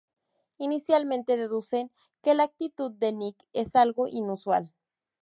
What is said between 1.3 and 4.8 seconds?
deducen que la actitud de Nick es algo inusual.